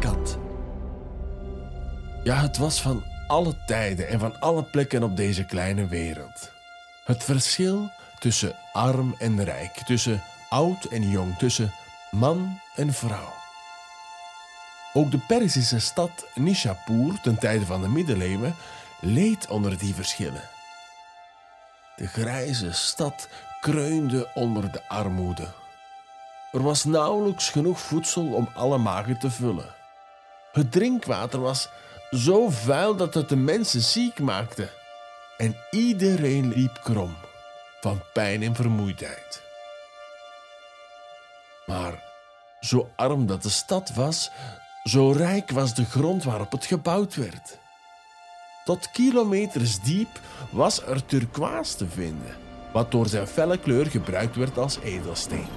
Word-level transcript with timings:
Kat. 0.00 0.38
Ja, 2.24 2.40
het 2.40 2.56
was 2.56 2.82
van 2.82 3.04
alle 3.26 3.54
tijden 3.66 4.08
en 4.08 4.18
van 4.18 4.40
alle 4.40 4.62
plekken 4.62 5.02
op 5.02 5.16
deze 5.16 5.44
kleine 5.44 5.86
wereld. 5.86 6.52
Het 7.04 7.24
verschil 7.24 7.90
tussen 8.18 8.56
arm 8.72 9.14
en 9.18 9.44
rijk, 9.44 9.72
tussen 9.72 10.22
oud 10.48 10.84
en 10.84 11.10
jong, 11.10 11.38
tussen 11.38 11.72
man 12.10 12.60
en 12.74 12.92
vrouw. 12.92 13.32
Ook 14.92 15.10
de 15.10 15.18
Perzische 15.18 15.78
stad 15.78 16.26
Nishapur 16.34 17.20
ten 17.22 17.38
tijde 17.38 17.66
van 17.66 17.82
de 17.82 17.88
middeleeuwen 17.88 18.54
leed 19.00 19.48
onder 19.48 19.78
die 19.78 19.94
verschillen. 19.94 20.48
De 21.96 22.06
grijze 22.06 22.72
stad 22.72 23.28
kreunde 23.60 24.30
onder 24.34 24.72
de 24.72 24.88
armoede. 24.88 25.59
Er 26.52 26.62
was 26.62 26.84
nauwelijks 26.84 27.50
genoeg 27.50 27.80
voedsel 27.80 28.32
om 28.32 28.48
alle 28.54 28.78
magen 28.78 29.18
te 29.18 29.30
vullen. 29.30 29.74
Het 30.52 30.72
drinkwater 30.72 31.40
was 31.40 31.68
zo 32.10 32.48
vuil 32.48 32.96
dat 32.96 33.14
het 33.14 33.28
de 33.28 33.36
mensen 33.36 33.80
ziek 33.80 34.18
maakte. 34.18 34.70
En 35.36 35.56
iedereen 35.70 36.48
liep 36.48 36.80
krom 36.82 37.16
van 37.80 38.02
pijn 38.12 38.42
en 38.42 38.54
vermoeidheid. 38.54 39.42
Maar 41.66 42.02
zo 42.60 42.90
arm 42.96 43.26
dat 43.26 43.42
de 43.42 43.48
stad 43.48 43.94
was, 43.94 44.30
zo 44.84 45.10
rijk 45.10 45.50
was 45.50 45.74
de 45.74 45.84
grond 45.84 46.24
waarop 46.24 46.52
het 46.52 46.64
gebouwd 46.64 47.14
werd. 47.14 47.58
Tot 48.64 48.90
kilometers 48.90 49.80
diep 49.80 50.20
was 50.50 50.82
er 50.82 51.06
turkoois 51.06 51.74
te 51.74 51.88
vinden, 51.88 52.36
wat 52.72 52.90
door 52.90 53.06
zijn 53.06 53.26
felle 53.26 53.58
kleur 53.58 53.86
gebruikt 53.86 54.36
werd 54.36 54.58
als 54.58 54.78
edelsteen. 54.78 55.48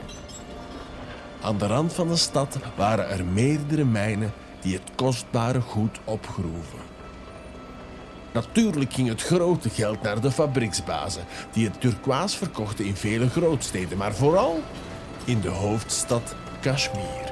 Aan 1.43 1.57
de 1.57 1.67
rand 1.67 1.93
van 1.93 2.07
de 2.07 2.15
stad 2.15 2.57
waren 2.75 3.09
er 3.09 3.25
meerdere 3.25 3.85
mijnen 3.85 4.33
die 4.61 4.73
het 4.73 4.91
kostbare 4.95 5.61
goed 5.61 5.99
opgroeven. 6.03 6.79
Natuurlijk 8.31 8.93
ging 8.93 9.07
het 9.07 9.21
grote 9.21 9.69
geld 9.69 10.01
naar 10.01 10.21
de 10.21 10.31
fabrieksbazen, 10.31 11.23
die 11.51 11.65
het 11.65 11.81
turkoois 11.81 12.35
verkochten 12.35 12.85
in 12.85 12.95
vele 12.95 13.29
grootsteden, 13.29 13.97
maar 13.97 14.13
vooral 14.13 14.59
in 15.25 15.41
de 15.41 15.49
hoofdstad 15.49 16.35
Kashmir. 16.61 17.31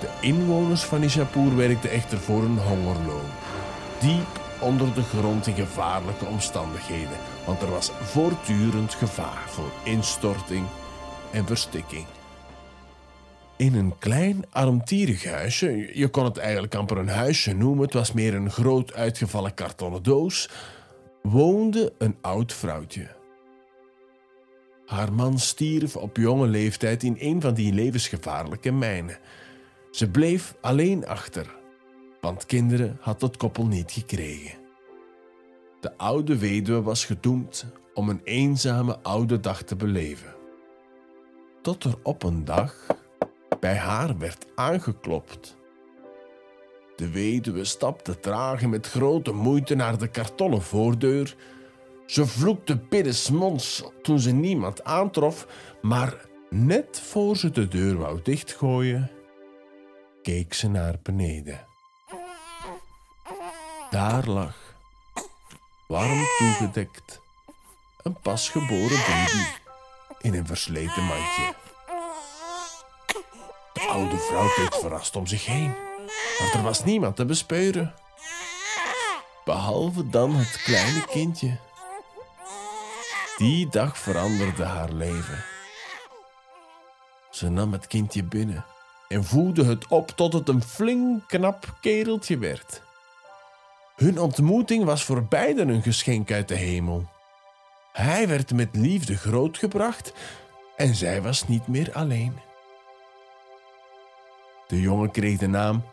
De 0.00 0.08
inwoners 0.20 0.82
van 0.82 1.00
Nishapur 1.00 1.56
werkten 1.56 1.90
echter 1.90 2.18
voor 2.18 2.42
een 2.42 2.58
hongerloon. 2.58 3.30
Diep 4.00 4.40
onder 4.60 4.94
de 4.94 5.02
grond 5.02 5.46
in 5.46 5.54
gevaarlijke 5.54 6.24
omstandigheden, 6.24 7.18
want 7.46 7.62
er 7.62 7.70
was 7.70 7.90
voortdurend 8.02 8.94
gevaar 8.94 9.42
voor 9.46 9.70
instorting 9.82 10.66
en 11.34 11.46
verstikking. 11.46 12.06
In 13.56 13.74
een 13.74 13.98
klein 13.98 14.44
armtierig 14.50 15.24
huisje, 15.24 15.90
je 15.98 16.08
kon 16.08 16.24
het 16.24 16.36
eigenlijk 16.36 16.74
amper 16.74 16.98
een 16.98 17.08
huisje 17.08 17.52
noemen, 17.52 17.84
het 17.84 17.92
was 17.92 18.12
meer 18.12 18.34
een 18.34 18.50
groot 18.50 18.94
uitgevallen 18.94 19.54
kartonnen 19.54 20.02
doos, 20.02 20.50
woonde 21.22 21.92
een 21.98 22.16
oud 22.20 22.52
vrouwtje. 22.52 23.08
Haar 24.86 25.12
man 25.12 25.38
stierf 25.38 25.96
op 25.96 26.16
jonge 26.16 26.46
leeftijd 26.46 27.02
in 27.02 27.16
een 27.18 27.40
van 27.40 27.54
die 27.54 27.72
levensgevaarlijke 27.72 28.72
mijnen. 28.72 29.18
Ze 29.90 30.10
bleef 30.10 30.54
alleen 30.60 31.06
achter, 31.06 31.54
want 32.20 32.46
kinderen 32.46 32.98
had 33.00 33.20
het 33.20 33.36
koppel 33.36 33.66
niet 33.66 33.92
gekregen. 33.92 34.58
De 35.80 35.96
oude 35.96 36.38
weduwe 36.38 36.82
was 36.82 37.04
gedoemd 37.04 37.66
om 37.94 38.08
een 38.08 38.20
eenzame 38.24 38.98
oude 39.02 39.40
dag 39.40 39.62
te 39.62 39.76
beleven. 39.76 40.33
Tot 41.64 41.84
er 41.84 41.94
op 42.02 42.22
een 42.22 42.44
dag 42.44 42.86
bij 43.60 43.76
haar 43.76 44.18
werd 44.18 44.46
aangeklopt. 44.54 45.56
De 46.96 47.10
weduwe 47.10 47.64
stapte 47.64 48.20
traag 48.20 48.62
en 48.62 48.70
met 48.70 48.86
grote 48.86 49.32
moeite 49.32 49.74
naar 49.74 49.98
de 49.98 50.08
kartonnen 50.08 50.62
voordeur. 50.62 51.36
Ze 52.06 52.26
vloekte 52.26 52.78
biddensmonds 52.78 53.82
toen 54.02 54.18
ze 54.18 54.30
niemand 54.30 54.84
aantrof, 54.84 55.46
maar 55.82 56.26
net 56.50 57.00
voor 57.00 57.36
ze 57.36 57.50
de 57.50 57.68
deur 57.68 57.96
wou 57.96 58.20
dichtgooien, 58.22 59.10
keek 60.22 60.54
ze 60.54 60.68
naar 60.68 60.98
beneden. 61.02 61.66
Daar 63.90 64.28
lag, 64.28 64.56
warm 65.86 66.24
toegedekt, 66.38 67.20
een 68.02 68.20
pasgeboren 68.20 69.00
baby 69.06 69.62
in 70.24 70.34
een 70.34 70.46
versleten 70.46 71.02
mandje. 71.02 71.54
De 73.72 73.80
oude 73.80 74.16
vrouw 74.16 74.48
keek 74.54 74.74
verrast 74.74 75.16
om 75.16 75.26
zich 75.26 75.46
heen, 75.46 75.74
want 76.38 76.54
er 76.54 76.62
was 76.62 76.84
niemand 76.84 77.16
te 77.16 77.24
bespeuren. 77.24 77.94
Behalve 79.44 80.08
dan 80.08 80.34
het 80.34 80.62
kleine 80.62 81.06
kindje. 81.06 81.56
Die 83.36 83.68
dag 83.68 83.98
veranderde 83.98 84.64
haar 84.64 84.92
leven. 84.92 85.44
Ze 87.30 87.48
nam 87.48 87.72
het 87.72 87.86
kindje 87.86 88.22
binnen 88.22 88.64
en 89.08 89.24
voedde 89.24 89.64
het 89.64 89.86
op 89.88 90.10
tot 90.10 90.32
het 90.32 90.48
een 90.48 90.62
flink 90.62 91.28
knap 91.28 91.74
kereltje 91.80 92.38
werd. 92.38 92.82
Hun 93.96 94.20
ontmoeting 94.20 94.84
was 94.84 95.04
voor 95.04 95.24
beiden 95.24 95.68
een 95.68 95.82
geschenk 95.82 96.32
uit 96.32 96.48
de 96.48 96.54
hemel. 96.54 97.08
Hij 97.94 98.28
werd 98.28 98.52
met 98.52 98.76
liefde 98.76 99.16
grootgebracht 99.16 100.12
en 100.76 100.94
zij 100.94 101.22
was 101.22 101.48
niet 101.48 101.66
meer 101.66 101.92
alleen. 101.92 102.38
De 104.66 104.80
jongen 104.80 105.10
kreeg 105.10 105.38
de 105.38 105.46
naam 105.46 105.84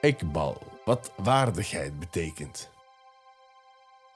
Ekbal, 0.00 0.62
wat 0.84 1.12
waardigheid 1.16 1.98
betekent. 1.98 2.70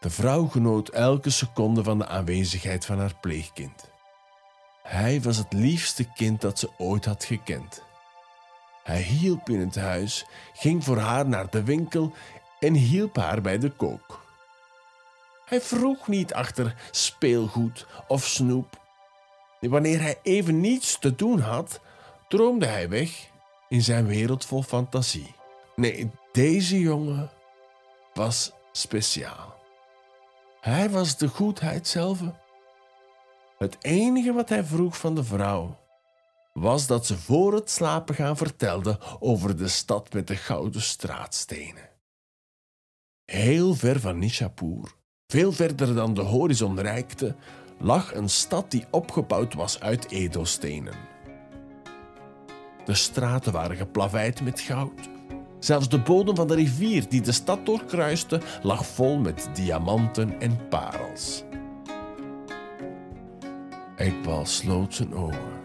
De 0.00 0.10
vrouw 0.10 0.46
genoot 0.46 0.88
elke 0.88 1.30
seconde 1.30 1.82
van 1.82 1.98
de 1.98 2.06
aanwezigheid 2.06 2.84
van 2.84 2.98
haar 2.98 3.14
pleegkind. 3.20 3.90
Hij 4.82 5.20
was 5.20 5.36
het 5.36 5.52
liefste 5.52 6.12
kind 6.12 6.40
dat 6.40 6.58
ze 6.58 6.70
ooit 6.76 7.04
had 7.04 7.24
gekend. 7.24 7.82
Hij 8.84 9.02
hielp 9.02 9.48
in 9.48 9.60
het 9.60 9.76
huis, 9.76 10.26
ging 10.52 10.84
voor 10.84 10.98
haar 10.98 11.28
naar 11.28 11.50
de 11.50 11.62
winkel 11.62 12.12
en 12.60 12.74
hielp 12.74 13.16
haar 13.16 13.40
bij 13.40 13.58
de 13.58 13.70
kook. 13.70 14.27
Hij 15.48 15.60
vroeg 15.60 16.08
niet 16.08 16.34
achter 16.34 16.74
speelgoed 16.90 17.86
of 18.08 18.26
snoep. 18.26 18.86
Wanneer 19.60 20.00
hij 20.00 20.18
even 20.22 20.60
niets 20.60 20.98
te 20.98 21.14
doen 21.14 21.40
had, 21.40 21.80
droomde 22.28 22.66
hij 22.66 22.88
weg 22.88 23.30
in 23.68 23.82
zijn 23.82 24.06
wereld 24.06 24.44
vol 24.44 24.62
fantasie. 24.62 25.34
Nee, 25.76 26.10
deze 26.32 26.80
jongen 26.80 27.30
was 28.14 28.52
speciaal. 28.72 29.56
Hij 30.60 30.90
was 30.90 31.16
de 31.16 31.28
goedheid 31.28 31.88
zelf. 31.88 32.20
Het 33.58 33.76
enige 33.80 34.32
wat 34.32 34.48
hij 34.48 34.64
vroeg 34.64 34.98
van 34.98 35.14
de 35.14 35.24
vrouw 35.24 35.76
was 36.52 36.86
dat 36.86 37.06
ze 37.06 37.18
voor 37.18 37.54
het 37.54 37.70
slapen 37.70 38.14
gaan 38.14 38.36
vertelde 38.36 38.98
over 39.18 39.56
de 39.56 39.68
stad 39.68 40.12
met 40.12 40.26
de 40.26 40.36
gouden 40.36 40.82
straatstenen. 40.82 41.88
Heel 43.24 43.74
ver 43.74 44.00
van 44.00 44.18
Nishapur, 44.18 44.94
veel 45.32 45.52
verder 45.52 45.94
dan 45.94 46.14
de 46.14 46.20
horizon 46.20 46.80
reikte, 46.80 47.34
lag 47.78 48.14
een 48.14 48.28
stad 48.28 48.70
die 48.70 48.84
opgebouwd 48.90 49.54
was 49.54 49.80
uit 49.80 50.10
edelstenen. 50.10 50.94
De 52.84 52.94
straten 52.94 53.52
waren 53.52 53.76
geplaveid 53.76 54.40
met 54.40 54.60
goud. 54.60 55.08
Zelfs 55.58 55.88
de 55.88 56.00
bodem 56.00 56.36
van 56.36 56.46
de 56.46 56.54
rivier 56.54 57.08
die 57.08 57.20
de 57.20 57.32
stad 57.32 57.66
doorkruiste 57.66 58.40
lag 58.62 58.86
vol 58.86 59.18
met 59.18 59.48
diamanten 59.54 60.40
en 60.40 60.68
parels. 60.68 61.44
Eikbal 63.96 64.46
sloot 64.46 64.94
zijn 64.94 65.14
ogen 65.14 65.60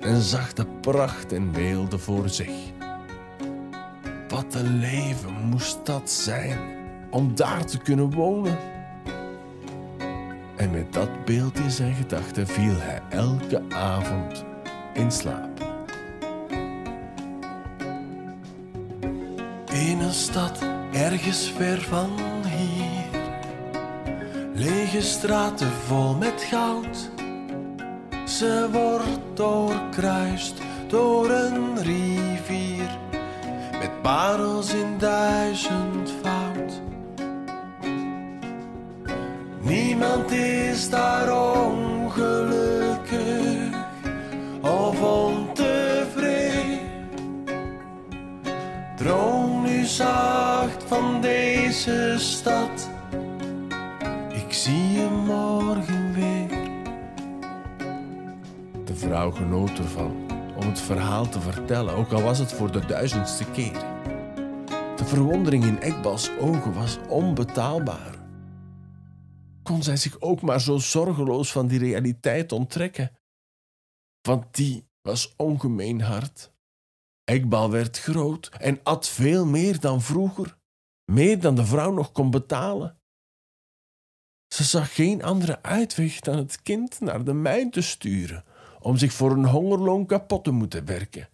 en 0.00 0.20
zag 0.20 0.52
de 0.52 0.66
pracht 0.66 1.32
en 1.32 1.52
weelde 1.52 1.98
voor 1.98 2.28
zich. 2.28 2.72
Wat 4.28 4.54
een 4.54 4.78
leven 4.78 5.32
moest 5.32 5.86
dat 5.86 6.10
zijn 6.10 6.58
om 7.10 7.34
daar 7.34 7.66
te 7.66 7.78
kunnen 7.78 8.10
wonen. 8.10 8.73
En 10.64 10.70
met 10.70 10.92
dat 10.92 11.24
beeld 11.24 11.58
in 11.58 11.70
zijn 11.70 11.94
gedachten 11.94 12.46
viel 12.46 12.74
hij 12.76 13.00
elke 13.08 13.62
avond 13.68 14.44
in 14.92 15.12
slaap. 15.12 15.60
In 19.72 20.00
een 20.00 20.12
stad 20.12 20.58
ergens 20.92 21.52
ver 21.56 21.80
van 21.80 22.10
hier, 22.46 23.20
lege 24.54 25.02
straten 25.02 25.72
vol 25.86 26.14
met 26.14 26.42
goud. 26.42 27.10
Ze 28.28 28.68
wordt 28.72 29.36
doorkruist 29.36 30.60
door 30.86 31.30
een 31.30 31.82
rivier 31.82 32.98
met 33.78 34.02
parels 34.02 34.74
in 34.74 34.98
duizendvoud. 34.98 36.43
Niemand 39.64 40.30
is 40.30 40.90
daar 40.90 41.56
ongelukkig 41.56 43.22
of 44.60 45.02
ontevreden. 45.02 46.78
Droom 48.96 49.62
nu 49.62 49.84
zacht 49.84 50.84
van 50.86 51.20
deze 51.20 52.14
stad. 52.18 52.88
Ik 54.28 54.52
zie 54.52 54.92
je 54.92 55.08
morgen 55.26 56.12
weer. 56.12 56.58
De 58.84 58.94
vrouw 58.94 59.30
genoot 59.30 59.78
ervan 59.78 60.16
om 60.56 60.68
het 60.68 60.80
verhaal 60.80 61.28
te 61.28 61.40
vertellen, 61.40 61.94
ook 61.94 62.12
al 62.12 62.22
was 62.22 62.38
het 62.38 62.52
voor 62.52 62.72
de 62.72 62.86
duizendste 62.86 63.44
keer. 63.44 63.84
De 64.96 65.04
verwondering 65.04 65.64
in 65.64 65.80
Ekbals 65.80 66.30
ogen 66.40 66.72
was 66.72 66.98
onbetaalbaar. 67.08 68.13
Kon 69.64 69.82
zij 69.82 69.96
zich 69.96 70.20
ook 70.20 70.40
maar 70.40 70.60
zo 70.60 70.78
zorgeloos 70.78 71.52
van 71.52 71.66
die 71.66 71.78
realiteit 71.78 72.52
onttrekken? 72.52 73.18
Want 74.20 74.54
die 74.54 74.88
was 75.02 75.36
ongemeen 75.36 76.00
hard. 76.00 76.52
Ekbal 77.24 77.70
werd 77.70 77.98
groot 77.98 78.48
en 78.48 78.80
at 78.82 79.08
veel 79.08 79.46
meer 79.46 79.80
dan 79.80 80.02
vroeger, 80.02 80.58
meer 81.12 81.40
dan 81.40 81.54
de 81.54 81.66
vrouw 81.66 81.92
nog 81.92 82.12
kon 82.12 82.30
betalen. 82.30 82.98
Ze 84.54 84.64
zag 84.64 84.94
geen 84.94 85.22
andere 85.22 85.62
uitweg 85.62 86.20
dan 86.20 86.36
het 86.36 86.62
kind 86.62 87.00
naar 87.00 87.24
de 87.24 87.32
mijn 87.32 87.70
te 87.70 87.80
sturen 87.80 88.44
om 88.80 88.96
zich 88.96 89.12
voor 89.12 89.30
een 89.30 89.46
hongerloon 89.46 90.06
kapot 90.06 90.44
te 90.44 90.50
moeten 90.50 90.84
werken. 90.84 91.28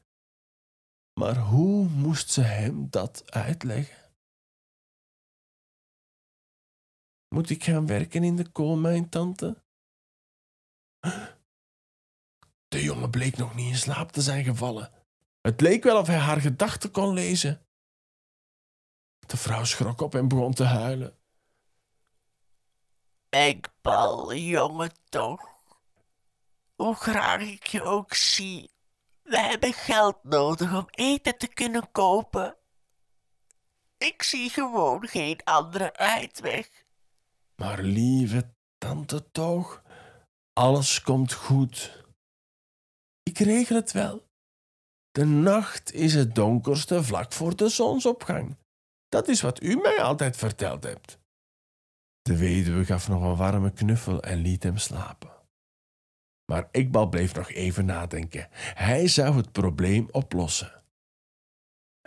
Maar 1.20 1.38
hoe 1.38 1.88
moest 1.88 2.30
ze 2.30 2.40
hem 2.40 2.86
dat 2.90 3.32
uitleggen? 3.32 4.09
Moet 7.34 7.50
ik 7.50 7.64
gaan 7.64 7.86
werken 7.86 8.24
in 8.24 8.36
de 8.36 8.48
koolmijn, 8.48 9.08
tante? 9.08 9.62
De 12.68 12.82
jongen 12.82 13.10
bleek 13.10 13.36
nog 13.36 13.54
niet 13.54 13.70
in 13.70 13.76
slaap 13.76 14.12
te 14.12 14.22
zijn 14.22 14.44
gevallen. 14.44 14.92
Het 15.40 15.60
leek 15.60 15.82
wel 15.82 15.98
of 15.98 16.06
hij 16.06 16.18
haar 16.18 16.40
gedachten 16.40 16.90
kon 16.90 17.12
lezen. 17.12 17.66
De 19.26 19.36
vrouw 19.36 19.64
schrok 19.64 20.00
op 20.00 20.14
en 20.14 20.28
begon 20.28 20.54
te 20.54 20.64
huilen. 20.64 21.18
Ekbal, 23.28 24.34
jongen 24.34 24.92
toch. 25.08 25.48
Hoe 26.76 26.94
graag 26.94 27.40
ik 27.40 27.66
je 27.66 27.82
ook 27.82 28.14
zie. 28.14 28.70
We 29.22 29.38
hebben 29.38 29.72
geld 29.72 30.24
nodig 30.24 30.74
om 30.74 30.86
eten 30.90 31.38
te 31.38 31.48
kunnen 31.48 31.90
kopen. 31.90 32.56
Ik 33.96 34.22
zie 34.22 34.50
gewoon 34.50 35.08
geen 35.08 35.40
andere 35.44 35.96
uitweg. 35.96 36.79
Maar 37.60 37.82
lieve 37.82 38.54
tante 38.78 39.30
toch, 39.30 39.82
alles 40.52 41.02
komt 41.02 41.32
goed. 41.32 42.04
Ik 43.22 43.38
regel 43.38 43.76
het 43.76 43.92
wel. 43.92 44.28
De 45.10 45.24
nacht 45.24 45.92
is 45.92 46.14
het 46.14 46.34
donkerste 46.34 47.04
vlak 47.04 47.32
voor 47.32 47.56
de 47.56 47.68
zonsopgang. 47.68 48.56
Dat 49.08 49.28
is 49.28 49.40
wat 49.40 49.62
u 49.62 49.76
mij 49.76 50.02
altijd 50.02 50.36
verteld 50.36 50.84
hebt. 50.84 51.18
De 52.22 52.36
weduwe 52.36 52.84
gaf 52.84 53.08
nog 53.08 53.22
een 53.22 53.36
warme 53.36 53.72
knuffel 53.72 54.22
en 54.22 54.38
liet 54.38 54.62
hem 54.62 54.76
slapen. 54.76 55.32
Maar 56.52 56.68
Iqbal 56.70 57.08
bleef 57.08 57.34
nog 57.34 57.50
even 57.50 57.84
nadenken. 57.84 58.48
Hij 58.74 59.08
zou 59.08 59.36
het 59.36 59.52
probleem 59.52 60.08
oplossen. 60.10 60.82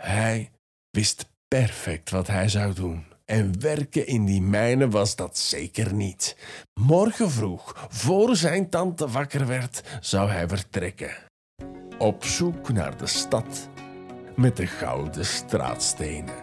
Hij 0.02 0.52
wist 0.90 1.30
perfect 1.48 2.10
wat 2.10 2.26
hij 2.26 2.48
zou 2.48 2.74
doen. 2.74 3.13
En 3.24 3.60
werken 3.60 4.06
in 4.06 4.24
die 4.24 4.42
mijnen 4.42 4.90
was 4.90 5.16
dat 5.16 5.38
zeker 5.38 5.94
niet. 5.94 6.36
Morgen 6.80 7.30
vroeg, 7.30 7.86
voor 7.90 8.36
zijn 8.36 8.70
tante 8.70 9.08
wakker 9.08 9.46
werd, 9.46 9.82
zou 10.00 10.30
hij 10.30 10.48
vertrekken. 10.48 11.16
Op 11.98 12.24
zoek 12.24 12.72
naar 12.72 12.96
de 12.96 13.06
stad 13.06 13.68
met 14.36 14.56
de 14.56 14.66
gouden 14.66 15.26
straatstenen. 15.26 16.34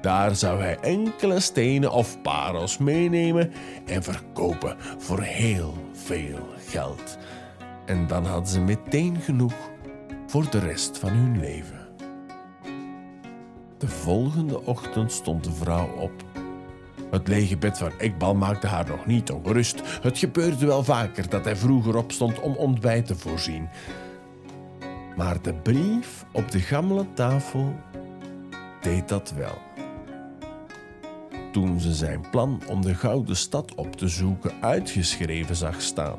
Daar 0.00 0.36
zou 0.36 0.60
hij 0.60 0.78
enkele 0.78 1.40
stenen 1.40 1.92
of 1.92 2.22
parels 2.22 2.78
meenemen 2.78 3.52
en 3.86 4.02
verkopen 4.02 4.76
voor 4.98 5.20
heel 5.20 5.74
veel 5.92 6.48
geld. 6.66 7.18
En 7.86 8.06
dan 8.06 8.24
hadden 8.24 8.52
ze 8.52 8.60
meteen 8.60 9.20
genoeg 9.20 9.54
voor 10.26 10.50
de 10.50 10.58
rest 10.58 10.98
van 10.98 11.10
hun 11.10 11.40
leven. 11.40 11.81
De 13.82 13.88
volgende 13.88 14.64
ochtend 14.64 15.12
stond 15.12 15.44
de 15.44 15.52
vrouw 15.52 15.88
op. 15.88 16.12
Het 17.10 17.28
lege 17.28 17.56
bed 17.56 17.78
van 17.78 17.92
Ekbal 17.98 18.34
maakte 18.34 18.66
haar 18.66 18.88
nog 18.88 19.06
niet 19.06 19.30
ongerust. 19.30 19.82
Het 20.02 20.18
gebeurde 20.18 20.66
wel 20.66 20.84
vaker 20.84 21.28
dat 21.28 21.44
hij 21.44 21.56
vroeger 21.56 21.96
opstond 21.96 22.40
om 22.40 22.54
ontbijt 22.54 23.06
te 23.06 23.16
voorzien. 23.16 23.68
Maar 25.16 25.42
de 25.42 25.54
brief 25.54 26.24
op 26.32 26.50
de 26.50 26.60
gammele 26.60 27.06
tafel 27.14 27.74
deed 28.80 29.08
dat 29.08 29.32
wel. 29.36 29.58
Toen 31.52 31.80
ze 31.80 31.94
zijn 31.94 32.24
plan 32.30 32.62
om 32.68 32.82
de 32.82 32.94
gouden 32.94 33.36
stad 33.36 33.74
op 33.74 33.96
te 33.96 34.08
zoeken 34.08 34.52
uitgeschreven 34.60 35.56
zag 35.56 35.80
staan, 35.80 36.18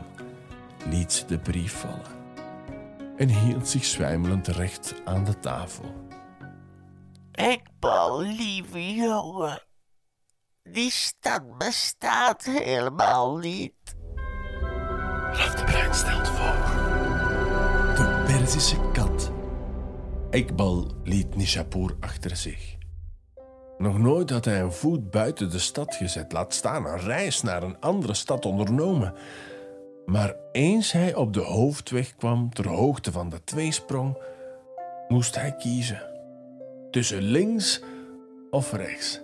liet 0.89 1.13
ze 1.13 1.25
de 1.25 1.39
brief 1.39 1.73
vallen 1.73 2.21
en 3.17 3.29
hield 3.29 3.67
zich 3.67 3.85
zwijmelend 3.85 4.47
recht 4.47 4.93
aan 5.05 5.23
de 5.23 5.39
tafel. 5.39 6.12
Ekbal, 7.33 8.21
lieve 8.21 8.93
jongen. 8.93 9.61
Die 10.63 10.91
stad 10.91 11.57
bestaat 11.57 12.43
helemaal 12.43 13.37
niet. 13.37 13.95
Raf 15.31 15.55
de 15.55 15.63
Bruin 15.63 15.93
stelt 15.93 16.27
voor. 16.27 16.55
De 17.95 18.23
Perzische 18.25 18.77
kat. 18.91 19.31
Ekbal 20.29 20.91
liet 21.03 21.35
Nishapur 21.35 21.95
achter 21.99 22.35
zich. 22.35 22.75
Nog 23.77 23.97
nooit 23.97 24.29
had 24.29 24.45
hij 24.45 24.61
een 24.61 24.73
voet 24.73 25.11
buiten 25.11 25.51
de 25.51 25.59
stad 25.59 25.95
gezet, 25.95 26.31
laat 26.31 26.53
staan 26.53 26.85
een 26.85 26.99
reis 26.99 27.41
naar 27.41 27.63
een 27.63 27.79
andere 27.79 28.13
stad 28.13 28.45
ondernomen. 28.45 29.13
Maar 30.05 30.35
eens 30.51 30.91
hij 30.91 31.15
op 31.15 31.33
de 31.33 31.41
hoofdweg 31.41 32.15
kwam 32.15 32.53
ter 32.53 32.67
hoogte 32.67 33.11
van 33.11 33.29
de 33.29 33.43
tweesprong, 33.43 34.17
moest 35.07 35.35
hij 35.35 35.55
kiezen 35.55 36.12
tussen 36.93 37.21
links 37.21 37.81
of 38.49 38.71
rechts. 38.71 39.21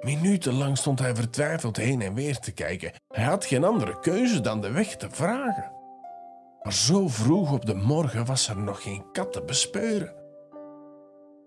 Minutenlang 0.00 0.78
stond 0.78 0.98
hij 0.98 1.14
vertwijfeld 1.14 1.76
heen 1.76 2.00
en 2.00 2.14
weer 2.14 2.38
te 2.38 2.52
kijken. 2.52 2.92
Hij 3.08 3.24
had 3.24 3.44
geen 3.44 3.64
andere 3.64 4.00
keuze 4.00 4.40
dan 4.40 4.60
de 4.60 4.70
weg 4.70 4.96
te 4.96 5.08
vragen. 5.10 5.72
Maar 6.62 6.72
zo 6.72 7.08
vroeg 7.08 7.52
op 7.52 7.66
de 7.66 7.74
morgen 7.74 8.24
was 8.24 8.48
er 8.48 8.56
nog 8.56 8.82
geen 8.82 9.04
kat 9.12 9.32
te 9.32 9.42
bespeuren. 9.42 10.14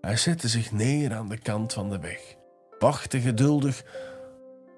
Hij 0.00 0.16
zette 0.16 0.48
zich 0.48 0.72
neer 0.72 1.14
aan 1.14 1.28
de 1.28 1.38
kant 1.38 1.72
van 1.72 1.90
de 1.90 1.98
weg, 1.98 2.36
wachtte 2.78 3.20
geduldig, 3.20 3.84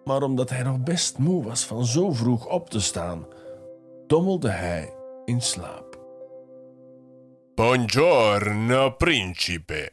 maar 0.04 0.22
omdat 0.22 0.50
hij 0.50 0.62
nog 0.62 0.82
best 0.82 1.18
moe 1.18 1.44
was 1.44 1.64
van 1.64 1.86
zo 1.86 2.12
vroeg 2.12 2.46
op 2.46 2.70
te 2.70 2.80
staan, 2.80 3.26
dommelde 4.06 4.50
hij 4.50 4.92
in 5.24 5.40
slaap. 5.40 5.85
Buongiorno, 7.56 8.90
principe. 8.90 9.88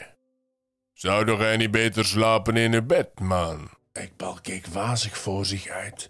Zou 0.93 1.25
toch 1.25 1.39
hij 1.39 1.57
niet 1.57 1.71
beter 1.71 2.05
slapen 2.05 2.57
in 2.57 2.71
je 2.71 2.83
bed, 2.83 3.19
man? 3.19 3.69
Ekbal 3.91 4.37
keek 4.41 4.67
wazig 4.67 5.17
voor 5.17 5.45
zich 5.45 5.67
uit 5.67 6.07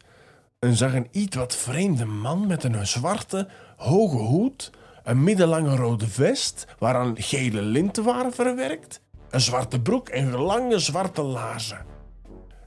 en 0.60 0.76
zag 0.76 0.94
een 0.94 1.08
iets 1.12 1.36
wat 1.36 1.56
vreemde 1.56 2.06
man 2.06 2.48
met 2.48 2.64
een 2.64 2.88
zwarte, 2.88 3.48
hoge 3.78 4.18
hoed, 4.18 4.72
een 5.04 5.24
middellange 5.24 5.76
rode 5.76 6.08
vest 6.08 6.68
waaraan 6.80 7.16
gele 7.18 7.62
linten 7.62 8.04
waren 8.04 8.34
verwerkt, 8.34 9.02
een 9.30 9.42
zwarte 9.42 9.82
broek 9.82 10.10
en 10.10 10.32
lange 10.32 10.80
zwarte 10.80 11.22
laarzen. 11.22 11.86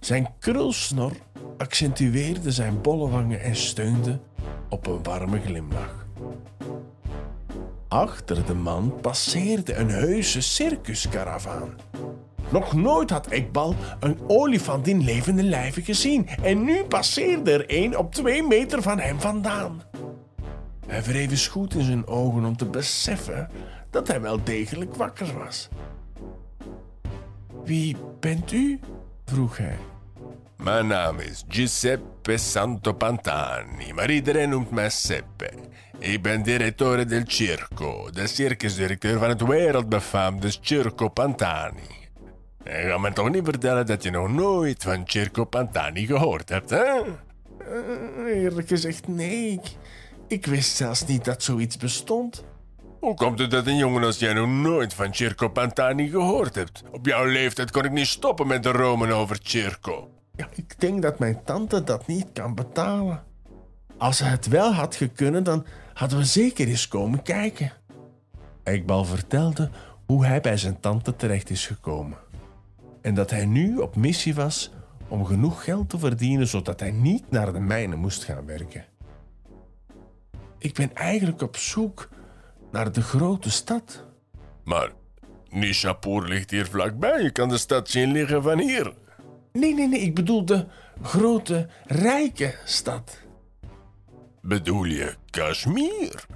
Zijn 0.01 0.35
krulsnor 0.39 1.13
accentueerde 1.59 2.53
zijn 2.53 2.81
bolle 2.81 3.09
wangen 3.09 3.41
en 3.41 3.57
steunde 3.57 4.21
op 4.69 4.87
een 4.87 5.03
warme 5.03 5.41
glimlach. 5.41 6.07
Achter 7.97 8.47
de 8.47 8.55
man 8.55 8.99
passeerde 9.01 9.75
een 9.75 9.89
heuse 9.89 10.41
circuskaravaan. 10.41 11.75
Nog 12.51 12.73
nooit 12.73 13.11
had 13.11 13.27
Ekbal 13.27 13.75
een 14.01 14.19
olifant 14.27 14.87
in 14.87 15.05
levende 15.05 15.43
lijven 15.43 15.83
gezien 15.83 16.29
en 16.29 16.65
nu 16.65 16.85
passeerde 16.85 17.53
er 17.53 17.65
een 17.67 17.99
op 17.99 18.15
twee 18.15 18.43
meter 18.43 18.83
van 18.83 18.99
hem 18.99 19.21
vandaan. 19.21 19.83
Hij 20.87 21.03
wreef 21.03 21.31
eens 21.31 21.49
goed 21.49 21.75
in 21.75 21.85
zijn 21.85 22.07
ogen 22.07 22.45
om 22.45 22.57
te 22.57 22.67
beseffen 22.67 23.49
dat 23.91 24.09
hij 24.09 24.21
wel 24.21 24.45
degelijk 24.45 24.95
wakker 24.95 25.39
was. 25.39 25.69
Wie 27.65 27.97
bent 28.21 28.53
u? 28.53 28.81
vroeg 29.25 29.57
hij. 29.57 29.77
Mijn 30.57 30.87
naam 30.87 31.19
is 31.19 31.45
Giuseppe 31.49 32.37
Santopantani, 32.37 33.93
maar 33.93 34.11
iedereen 34.11 34.49
noemt 34.49 34.71
mij 34.71 34.91
Seppe. 34.91 35.51
Ik 35.99 36.23
ben 36.23 36.43
direttore 36.43 37.05
del 37.05 37.23
Circo, 37.27 38.11
de 38.11 38.27
circusdirecteur 38.27 39.19
van 39.19 39.29
het 39.29 39.43
wereldbefaamde 39.43 40.53
Circo 40.61 41.09
Pantani. 41.09 42.09
Je 42.65 42.71
gaat 42.71 43.01
me 43.01 43.13
toch 43.13 43.31
niet 43.31 43.45
vertellen 43.45 43.87
dat 43.87 44.03
je 44.03 44.11
nog 44.11 44.29
nooit 44.29 44.83
van 44.83 45.03
Circo 45.05 45.45
Pantani 45.45 46.07
gehoord 46.07 46.49
hebt, 46.49 46.71
hè? 46.71 46.85
Eh, 46.87 48.43
eerlijk 48.43 48.69
gezegd, 48.69 49.09
nee. 49.09 49.53
Ik, 49.53 49.77
ik 50.29 50.47
wist 50.47 50.77
zelfs 50.77 51.07
niet 51.07 51.25
dat 51.25 51.43
zoiets 51.43 51.77
bestond. 51.77 52.45
Hoe 53.01 53.15
komt 53.15 53.39
het 53.39 53.51
dat 53.51 53.67
een 53.67 53.77
jongen 53.77 54.05
als 54.05 54.19
jij 54.19 54.33
nog 54.33 54.49
nooit 54.49 54.95
van 54.95 55.15
Circo 55.15 55.49
Pantani 55.49 56.09
gehoord 56.09 56.55
hebt? 56.55 56.83
Op 56.91 57.07
jouw 57.07 57.25
leeftijd 57.25 57.71
kon 57.71 57.85
ik 57.85 57.91
niet 57.91 58.07
stoppen 58.07 58.47
met 58.47 58.63
de 58.63 58.71
romen 58.71 59.11
over 59.11 59.39
Circo. 59.43 60.11
Ik 60.37 60.81
denk 60.81 61.03
dat 61.03 61.19
mijn 61.19 61.45
tante 61.45 61.85
dat 61.85 62.07
niet 62.07 62.27
kan 62.33 62.55
betalen. 62.55 63.23
Als 63.97 64.17
ze 64.17 64.25
het 64.25 64.47
wel 64.47 64.73
had 64.73 64.95
gekunnen, 64.95 65.45
dan 65.45 65.67
hadden 65.95 66.19
we 66.19 66.25
zeker 66.25 66.69
eens 66.69 66.89
komen 66.89 67.23
kijken. 67.23 67.73
Eikbal 68.63 69.05
vertelde 69.05 69.71
hoe 70.07 70.27
hij 70.27 70.41
bij 70.41 70.57
zijn 70.57 70.81
tante 70.81 71.17
terecht 71.17 71.51
is 71.51 71.67
gekomen. 71.67 72.19
En 73.03 73.15
dat 73.15 73.31
hij 73.31 73.47
nu 73.47 73.77
op 73.77 73.97
missie 73.97 74.35
was 74.35 74.71
om 75.09 75.25
genoeg 75.25 75.65
geld 75.65 75.89
te 75.89 75.99
verdienen 75.99 76.47
zodat 76.49 76.81
hij 76.81 76.91
niet 76.91 77.31
naar 77.31 77.53
de 77.53 77.61
mijnen 77.61 77.99
moest 77.99 78.25
gaan 78.25 78.47
werken. 78.47 78.85
Ik 80.59 80.75
ben 80.75 80.95
eigenlijk 80.95 81.43
op 81.43 81.57
zoek 81.57 82.09
naar 82.71 82.93
de 82.93 83.03
grote 83.03 83.51
stad. 83.51 84.05
Maar 84.65 84.91
Nishapur 85.51 86.29
ligt 86.29 86.51
hier 86.51 86.67
vlakbij. 86.67 87.23
Je 87.23 87.31
kan 87.31 87.49
de 87.49 87.59
stad 87.59 87.89
zien 87.89 88.13
liggen 88.13 88.43
van 88.43 88.59
hier. 88.59 88.95
Nee, 89.57 89.75
nee, 89.75 89.89
nee, 89.89 90.01
ik 90.01 90.15
bedoel 90.15 90.45
de 90.45 90.67
grote, 91.03 91.69
rijke 91.85 92.55
stad. 92.65 93.19
Bedoel 94.41 94.85
je 94.85 95.15
Kashmir? 95.31 96.27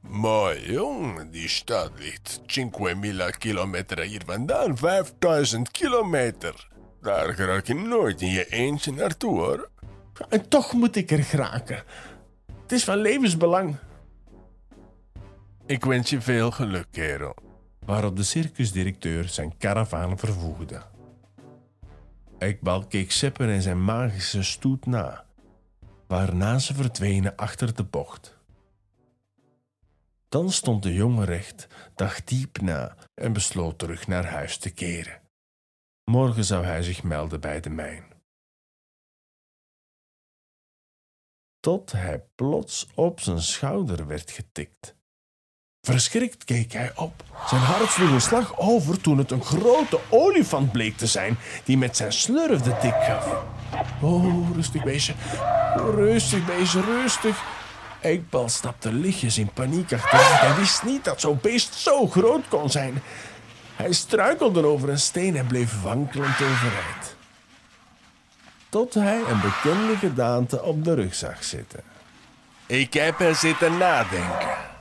Maar 0.00 0.60
jong, 0.60 1.30
die 1.30 1.48
stad 1.48 1.90
ligt 1.98 2.40
5000 2.46 3.38
kilometer 3.38 4.00
hier 4.00 4.22
vandaan. 4.26 4.76
5000 4.76 5.70
kilometer. 5.70 6.68
Daar 7.00 7.36
raak 7.36 7.66
je 7.66 7.74
nooit 7.74 8.20
in 8.20 8.30
je 8.30 8.46
eentje 8.48 8.92
naartoe 8.92 9.38
hoor. 9.38 9.70
En 10.28 10.48
toch 10.48 10.72
moet 10.72 10.96
ik 10.96 11.10
er 11.10 11.24
geraken. 11.24 11.82
Het 12.62 12.72
is 12.72 12.84
van 12.84 12.96
levensbelang. 12.96 13.76
Ik 15.66 15.84
wens 15.84 16.10
je 16.10 16.20
veel 16.20 16.50
geluk, 16.50 16.86
kerel. 16.90 17.34
Waarop 17.86 18.16
de 18.16 18.22
circusdirecteur 18.22 19.28
zijn 19.28 19.56
karavaan 19.58 20.18
vervoegde. 20.18 20.82
Eikbal 22.42 22.86
keek 22.86 23.10
Seppen 23.10 23.48
en 23.48 23.62
zijn 23.62 23.84
magische 23.84 24.42
stoet 24.42 24.86
na, 24.86 25.26
waarna 26.06 26.58
ze 26.58 26.74
verdwenen 26.74 27.36
achter 27.36 27.74
de 27.74 27.84
bocht. 27.84 28.38
Dan 30.28 30.50
stond 30.50 30.82
de 30.82 30.94
jongen 30.94 31.24
recht, 31.24 31.66
dacht 31.94 32.28
diep 32.28 32.60
na 32.60 32.96
en 33.14 33.32
besloot 33.32 33.78
terug 33.78 34.06
naar 34.06 34.26
huis 34.26 34.58
te 34.58 34.70
keren. 34.70 35.20
Morgen 36.04 36.44
zou 36.44 36.64
hij 36.64 36.82
zich 36.82 37.02
melden 37.02 37.40
bij 37.40 37.60
de 37.60 37.70
mijn. 37.70 38.04
Tot 41.60 41.92
hij 41.92 42.24
plots 42.34 42.88
op 42.94 43.20
zijn 43.20 43.42
schouder 43.42 44.06
werd 44.06 44.30
getikt. 44.30 44.96
Verschrikt 45.86 46.44
keek 46.44 46.72
hij 46.72 46.92
op. 46.94 47.22
Zijn 47.46 47.60
hart 47.60 47.90
sloeg 47.90 48.10
een 48.10 48.20
slag 48.20 48.58
over 48.58 49.00
toen 49.00 49.18
het 49.18 49.30
een 49.30 49.44
grote 49.44 50.00
olifant 50.08 50.72
bleek 50.72 50.96
te 50.96 51.06
zijn 51.06 51.38
die 51.64 51.78
met 51.78 51.96
zijn 51.96 52.12
slurf 52.12 52.60
de 52.60 52.76
tik 52.80 52.94
gaf. 52.94 53.44
Oh, 54.00 54.54
rustig 54.54 54.84
beestje. 54.84 55.14
Rustig 55.74 56.44
beestje, 56.44 56.80
rustig. 56.80 57.42
Eikbal 58.00 58.48
stapte 58.48 58.92
lichtjes 58.92 59.38
in 59.38 59.50
paniek 59.52 59.92
achteruit. 59.92 60.40
Hij 60.40 60.54
wist 60.54 60.84
niet 60.84 61.04
dat 61.04 61.20
zo'n 61.20 61.38
beest 61.42 61.74
zo 61.74 62.06
groot 62.06 62.48
kon 62.48 62.70
zijn. 62.70 63.02
Hij 63.76 63.92
struikelde 63.92 64.66
over 64.66 64.88
een 64.88 64.98
steen 64.98 65.36
en 65.36 65.46
bleef 65.46 65.82
wankelend 65.82 66.34
overeind. 66.34 67.16
Tot 68.68 68.94
hij 68.94 69.22
een 69.28 69.40
bekende 69.40 69.96
gedaante 69.96 70.62
op 70.62 70.84
de 70.84 70.94
rug 70.94 71.14
zag 71.14 71.44
zitten. 71.44 71.82
Ik 72.66 72.92
heb 72.94 73.20
er 73.20 73.34
zitten 73.34 73.78
nadenken. 73.78 74.71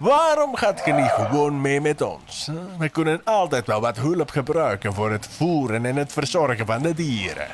Waarom 0.00 0.56
gaat 0.56 0.82
je 0.84 0.92
niet 0.92 1.10
gewoon 1.10 1.60
mee 1.60 1.80
met 1.80 2.00
ons? 2.00 2.50
We 2.78 2.88
kunnen 2.88 3.20
altijd 3.24 3.66
wel 3.66 3.80
wat 3.80 3.96
hulp 3.96 4.30
gebruiken 4.30 4.94
voor 4.94 5.10
het 5.10 5.28
voeren 5.36 5.86
en 5.86 5.96
het 5.96 6.12
verzorgen 6.12 6.66
van 6.66 6.82
de 6.82 6.94
dieren. 6.94 7.46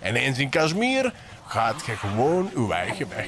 En 0.00 0.16
eens 0.16 0.38
in 0.38 0.48
Kashmir 0.48 1.12
gaat 1.46 1.86
je 1.86 1.96
gewoon 1.96 2.50
uw 2.54 2.70
eigen 2.70 3.08
weg. 3.08 3.26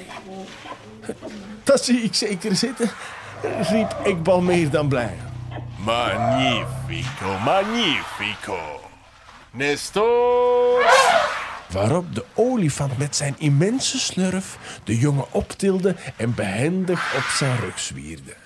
Dat 1.64 1.84
zie 1.84 2.00
ik 2.00 2.14
zeker 2.14 2.56
zitten, 2.56 2.90
riep 3.60 3.96
Eikbal 4.04 4.40
meer 4.40 4.70
dan 4.70 4.88
blij. 4.88 5.16
Magnifico, 5.76 7.38
magnifico. 7.44 8.80
Nestor! 9.50 10.84
Waarop 11.70 12.14
de 12.14 12.24
olifant 12.34 12.98
met 12.98 13.16
zijn 13.16 13.34
immense 13.38 13.98
slurf 13.98 14.58
de 14.84 14.98
jongen 14.98 15.32
optilde 15.32 15.96
en 16.16 16.34
behendig 16.34 17.14
op 17.16 17.22
zijn 17.22 17.60
rug 17.60 17.78
zwierde. 17.78 18.42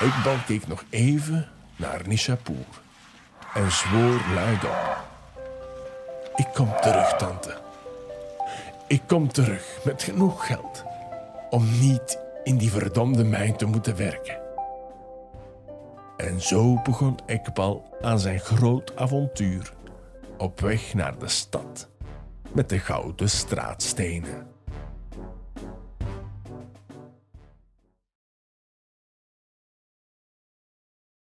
Eikbal 0.00 0.36
keek 0.46 0.66
nog 0.66 0.84
even 0.90 1.48
naar 1.76 2.00
Nishapur 2.06 2.66
en 3.54 3.72
zwoer 3.72 4.20
luidop. 4.34 5.04
Ik 6.36 6.46
kom 6.54 6.72
terug, 6.80 7.16
tante. 7.16 7.58
Ik 8.86 9.02
kom 9.06 9.32
terug 9.32 9.78
met 9.84 10.02
genoeg 10.02 10.46
geld 10.46 10.84
om 11.50 11.78
niet 11.80 12.18
in 12.44 12.56
die 12.56 12.70
verdomde 12.70 13.24
mijn 13.24 13.56
te 13.56 13.64
moeten 13.64 13.96
werken. 13.96 14.38
En 16.16 16.40
zo 16.40 16.82
begon 16.82 17.18
Ekbal 17.26 17.98
aan 18.00 18.18
zijn 18.18 18.40
groot 18.40 18.96
avontuur 18.96 19.72
op 20.36 20.60
weg 20.60 20.94
naar 20.94 21.18
de 21.18 21.28
stad 21.28 21.88
met 22.52 22.68
de 22.68 22.78
gouden 22.78 23.30
straatstenen. 23.30 24.49